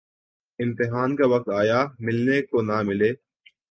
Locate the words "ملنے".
1.99-2.41